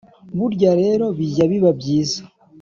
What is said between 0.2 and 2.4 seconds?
Burya rero bijya biba byiza